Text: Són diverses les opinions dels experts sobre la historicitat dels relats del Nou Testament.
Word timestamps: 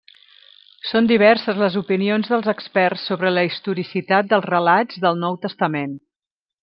Són 0.91 1.09
diverses 1.09 1.59
les 1.63 1.75
opinions 1.81 2.31
dels 2.33 2.49
experts 2.53 3.05
sobre 3.11 3.33
la 3.35 3.43
historicitat 3.51 4.33
dels 4.33 4.49
relats 4.53 5.03
del 5.05 5.21
Nou 5.27 5.39
Testament. 5.45 5.95